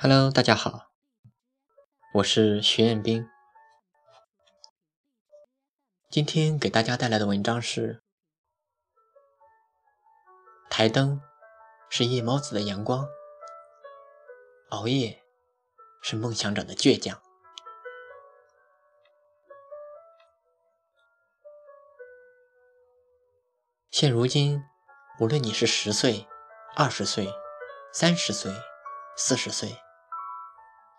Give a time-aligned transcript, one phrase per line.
[0.00, 0.92] Hello，大家好，
[2.14, 3.28] 我是徐彦斌。
[6.08, 8.00] 今天给大家带来的文章是：
[10.70, 11.20] 台灯
[11.90, 13.08] 是夜猫子的阳光，
[14.68, 15.20] 熬夜
[16.00, 17.20] 是梦想者的倔强。
[23.90, 24.62] 现如今，
[25.18, 26.28] 无论你是十岁、
[26.76, 27.28] 二十岁、
[27.92, 28.52] 三十岁、
[29.16, 29.76] 四十岁。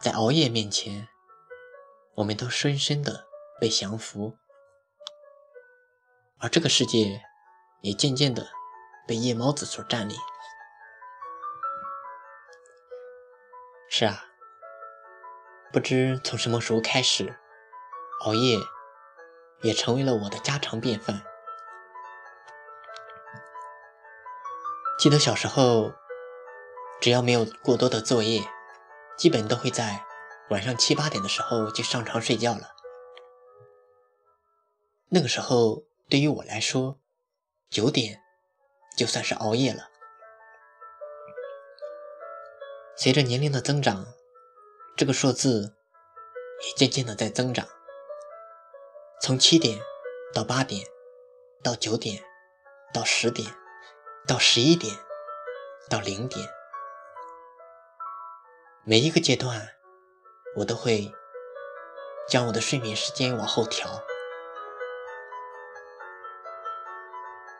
[0.00, 1.08] 在熬夜面前，
[2.14, 3.26] 我们都深深的
[3.60, 4.38] 被降服，
[6.38, 7.20] 而这个世界
[7.82, 8.48] 也渐渐的
[9.06, 10.16] 被夜猫子所占领。
[13.90, 14.24] 是啊，
[15.70, 17.38] 不知从什么时候开始，
[18.24, 18.56] 熬夜
[19.60, 21.22] 也成为了我的家常便饭。
[24.98, 25.92] 记得小时候，
[27.02, 28.42] 只要没有过多的作业。
[29.20, 30.02] 基本都会在
[30.48, 32.74] 晚上七八点的时候就上床睡觉了。
[35.10, 36.98] 那个时候对于我来说，
[37.68, 38.22] 九点
[38.96, 39.90] 就算是熬夜了。
[42.96, 44.06] 随着年龄的增长，
[44.96, 45.76] 这个数字
[46.66, 47.68] 也渐渐的在增长，
[49.20, 49.78] 从七点
[50.32, 50.86] 到八点，
[51.62, 52.24] 到九点，
[52.94, 53.46] 到十点，
[54.26, 54.96] 到十一点，
[55.90, 56.48] 到零点。
[58.82, 59.68] 每一个阶段，
[60.56, 61.12] 我都会
[62.26, 64.02] 将我的睡眠时间往后调。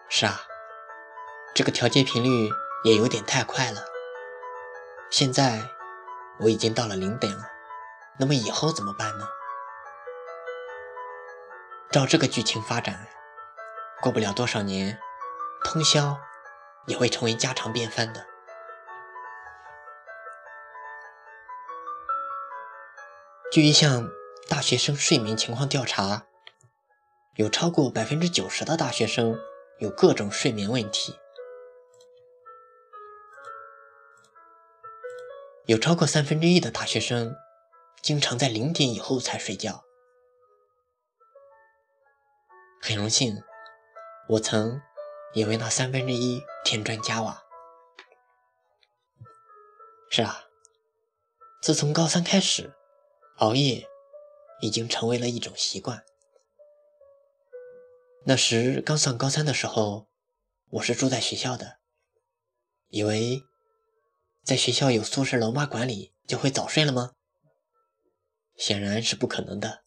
[0.08, 0.40] 是啊，
[1.54, 2.50] 这个调节频率
[2.84, 3.84] 也有点太快了。
[5.10, 5.62] 现在
[6.40, 7.44] 我已经到了零点了，
[8.18, 9.28] 那么以后怎么办呢？
[11.90, 13.06] 照这个剧情发展，
[14.00, 14.98] 过不了多少年，
[15.62, 16.18] 通宵
[16.86, 18.29] 也会成为家常便饭的。
[23.50, 24.08] 据一项
[24.48, 26.24] 大学生睡眠情况调查，
[27.34, 29.36] 有超过百分之九十的大学生
[29.80, 31.18] 有各种睡眠问题，
[35.66, 37.34] 有超过三分之一的大学生
[38.00, 39.82] 经常在零点以后才睡觉。
[42.80, 43.42] 很荣幸，
[44.28, 44.80] 我曾
[45.34, 47.42] 也为那三分之一添砖加瓦。
[50.08, 50.44] 是啊，
[51.60, 52.76] 自从高三开始。
[53.40, 53.88] 熬夜
[54.60, 56.04] 已经成为了一种习惯。
[58.26, 60.08] 那时刚上高三的时候，
[60.68, 61.78] 我是住在学校的，
[62.88, 63.42] 以为
[64.44, 67.14] 在学校有宿舍楼妈管理就会早睡了吗？
[68.58, 69.84] 显然是不可能的。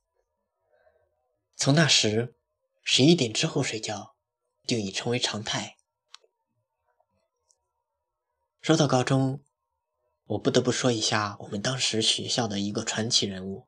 [1.55, 2.33] 从那时
[2.83, 4.15] 十一点之后睡觉
[4.65, 5.77] 就已成为常态。
[8.63, 9.43] 说到高中。
[10.33, 13.67] 我不得不说一下我们当时学校的一个传奇人物。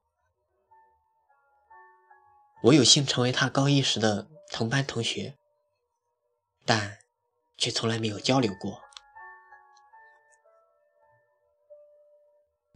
[2.64, 5.38] 我有幸成为他高一时的同班同学，
[6.66, 6.98] 但
[7.56, 8.81] 却从来没有交流过。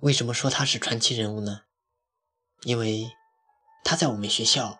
[0.02, 1.62] 为什么说他是传奇人物呢？
[2.62, 3.10] 因为
[3.84, 4.78] 他在我们学校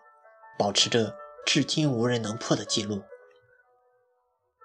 [0.56, 3.02] 保持着至今无人能破的记录，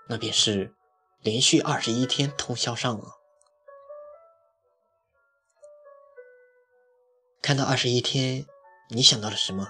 [0.08, 0.76] 那便是
[1.22, 3.12] 连续二十一天通宵上网。
[7.46, 8.44] 看到二十一天，
[8.90, 9.68] 你想到了什么？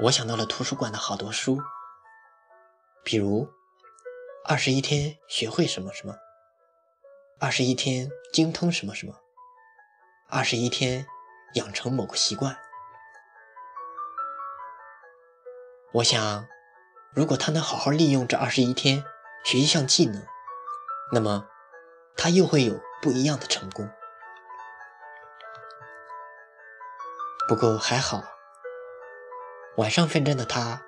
[0.00, 1.60] 我想到了图书馆的好多书，
[3.04, 3.48] 比如
[4.44, 6.16] 二十一天学会什么什么，
[7.38, 9.14] 二十一天精通什么什么，
[10.28, 11.06] 二十一天
[11.54, 12.58] 养成某个习惯。
[15.92, 16.48] 我想，
[17.14, 19.04] 如果他能好好利用这二十一天
[19.44, 20.26] 学一项技能，
[21.12, 21.46] 那么
[22.16, 23.88] 他又会有不一样的成功。
[27.46, 28.22] 不过还好，
[29.76, 30.82] 晚上奋战的他，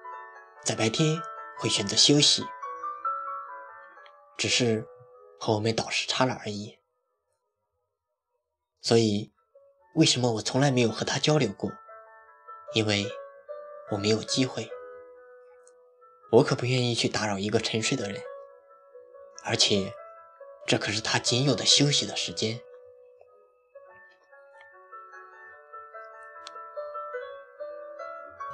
[0.64, 1.20] 在白天
[1.58, 2.42] 会选择休息，
[4.38, 4.86] 只是
[5.38, 6.78] 和我们导师差了而已。
[8.80, 9.34] 所以，
[9.96, 11.70] 为什么我从来没有和他交流过？
[12.72, 13.06] 因为
[13.90, 14.70] 我没有机会。
[16.32, 18.22] 我可不愿意去打扰一个沉睡的人，
[19.44, 19.92] 而且，
[20.66, 22.58] 这可是他仅有的休息的时间。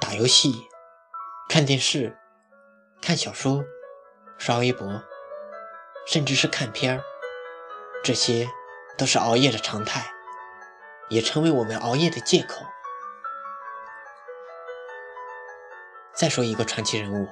[0.03, 0.67] 打游戏、
[1.47, 2.17] 看电视、
[3.01, 3.63] 看小说、
[4.37, 5.01] 刷微博，
[6.05, 7.03] 甚至是看片儿，
[8.03, 8.49] 这些
[8.97, 10.11] 都是熬夜的常态，
[11.07, 12.65] 也成为我们熬夜的借口。
[16.13, 17.29] 再说一个传奇人物，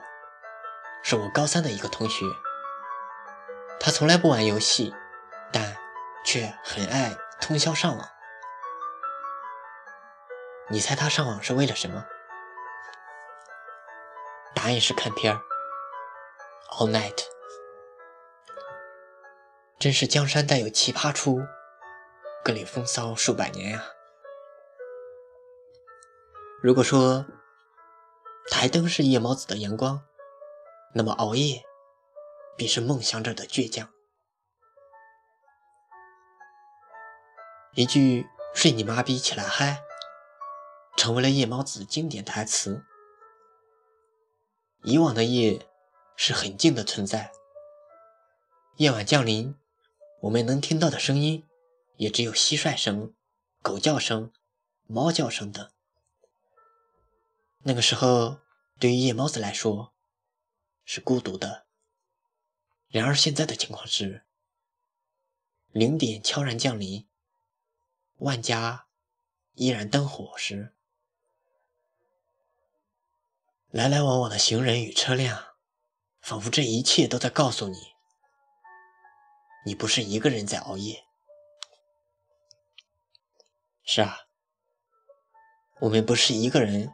[1.04, 2.26] 是我高三的一个同学，
[3.82, 4.96] 他从来不玩游戏，
[5.52, 5.76] 但
[6.24, 8.08] 却很爱通宵上网。
[10.70, 12.06] 你猜他上网是为了什么？
[14.72, 15.42] 也是看片儿
[16.72, 17.26] ，all night。
[19.80, 21.42] 真是江山代有奇葩出，
[22.44, 23.84] 各领风骚数百年呀。
[26.62, 27.26] 如果说
[28.52, 30.06] 台灯是夜猫子的阳光，
[30.94, 31.64] 那么熬夜
[32.56, 33.90] 必是梦想者的倔强。
[37.74, 39.82] 一句“睡你妈逼起来嗨”，
[40.98, 42.86] 成为了夜猫子经典台词。
[44.83, 45.68] 以往的夜
[46.16, 47.31] 是很静的存在，
[48.78, 49.56] 夜晚降临，
[50.22, 51.45] 我们能听到的声音
[51.98, 53.13] 也只有蟋蟀声、
[53.62, 54.33] 狗叫声、
[54.88, 55.69] 猫叫声等。
[57.60, 58.39] 那个时候，
[58.80, 59.94] 对于夜猫子来说
[60.84, 61.68] 是孤独的。
[62.88, 64.25] 然而现在的情况是，
[65.72, 67.07] 零点悄然降临。
[68.18, 68.88] 万家
[69.54, 70.74] 依然灯火时，
[73.72, 75.56] 来来往往的行人与车辆，
[76.20, 77.78] 仿佛这一切都在告诉你：
[79.66, 81.06] 你不是一个人在熬夜。
[83.86, 84.18] 是啊，
[85.80, 86.94] 我们不是一个人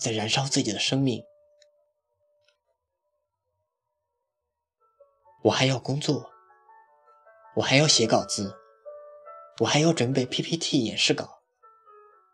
[0.00, 1.22] 在燃烧自己的生命。
[5.42, 6.30] 我还要工作，
[7.56, 8.58] 我还要写稿子。
[9.60, 11.42] 我还要准备 PPT 演示稿，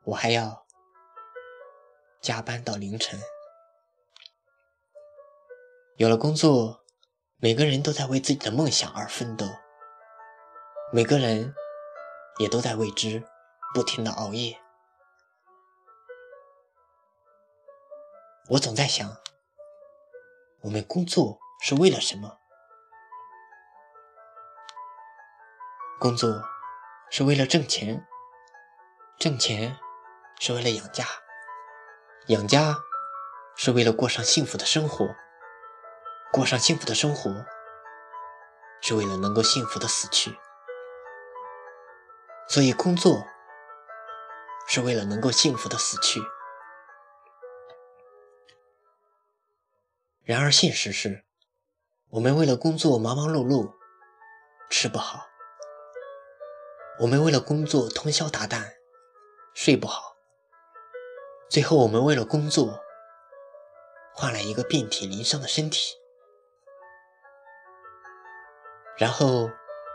[0.05, 0.65] 我还要
[2.21, 3.21] 加班到凌晨。
[6.01, 6.83] 有了工作，
[7.37, 9.45] 每个人都在为自己的梦想而奋斗，
[10.95, 11.55] 每个人
[12.39, 13.23] 也都在为之
[13.75, 14.59] 不停的熬夜。
[18.49, 19.15] 我总在想，
[20.63, 22.39] 我们工作是为了什么？
[26.01, 26.43] 工作。
[27.11, 28.07] 是为了挣钱，
[29.19, 29.77] 挣钱
[30.39, 31.05] 是为了养家，
[32.29, 32.77] 养家
[33.57, 35.05] 是为了过上幸福的生活，
[36.33, 37.45] 过上幸福的生活
[38.81, 40.39] 是为了能够幸福的死去。
[42.49, 43.25] 所以工作
[44.67, 46.21] 是为了能够幸福的死去。
[50.23, 51.25] 然而现实是，
[52.11, 53.73] 我们为了工作忙忙碌碌，
[54.69, 55.27] 吃不好。
[57.01, 58.75] 我们为了工作通宵达旦，
[59.55, 60.17] 睡不好。
[61.49, 62.81] 最后，我们为了工作
[64.15, 65.97] 换来一个遍体鳞伤的身体，
[69.01, 69.51] 然后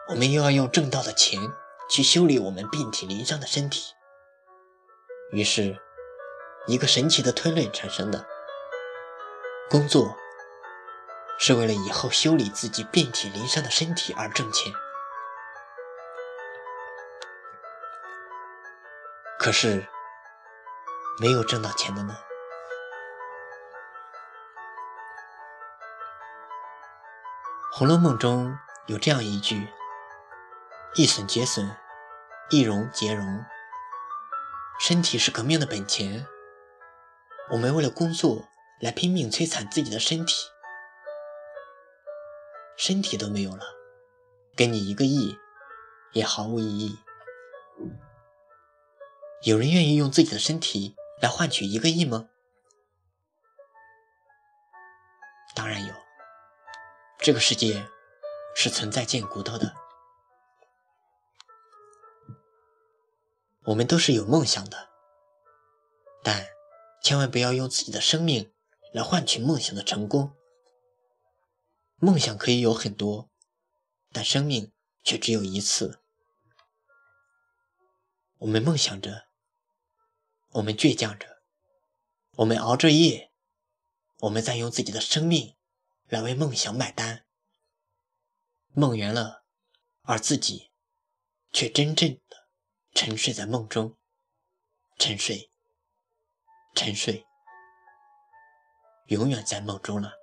[0.08, 1.40] 我们又要用挣到的钱
[1.88, 3.94] 去修理我们遍体鳞伤的身体。
[5.32, 5.80] 于是，
[6.66, 8.26] 一个神奇的推论产生的：
[9.70, 10.18] 工作
[11.38, 14.74] 是为了以后修理自己遍体鳞伤的身体而挣钱。
[19.38, 19.86] 可是，
[21.20, 22.18] 没有挣到钱的呢？
[27.78, 29.68] 《红楼梦》中有这样一句
[30.96, 31.76] ：“一损皆损，
[32.52, 33.44] 一荣皆荣。”
[34.80, 36.28] 身体是革命的本钱。
[37.52, 38.48] 我们为了工作
[38.82, 40.48] 来拼命摧残自己的身体，
[42.78, 43.64] 身体都没有了，
[44.56, 45.36] 给你一个亿
[46.12, 47.00] 也毫无意义。
[49.44, 52.30] 有人愿意用自己的身体来换取一个亿吗？
[55.56, 55.94] 当然有。
[57.20, 57.88] 这个世界
[58.56, 59.76] 是存在贱骨头的。
[63.66, 64.90] 我们都是有梦想的，
[66.24, 66.48] 但
[67.04, 68.52] 千万不要用自己的生命
[68.94, 70.36] 来换取梦想的成功。
[71.98, 73.30] 梦想可以有很多，
[74.12, 74.72] 但生命
[75.04, 76.02] 却只有一次。
[78.40, 79.26] 我们梦想着。
[80.52, 81.42] 我们倔强着，
[82.38, 83.30] 我们熬着夜，
[84.20, 85.58] 我们在用自己的生命
[86.08, 87.25] 来为梦想买单。
[88.78, 89.46] 梦圆了，
[90.02, 90.70] 而自己
[91.54, 92.50] 却真正的
[92.94, 93.96] 沉睡在梦中，
[94.98, 95.50] 沉睡，
[96.76, 97.26] 沉睡，
[99.06, 100.16] 永远在梦中了。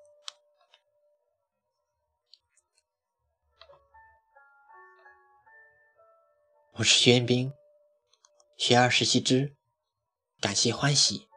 [6.73, 7.55] 我是徐彦斌，
[8.59, 9.57] 学而时习之。
[10.43, 11.32] 感谢欢喜。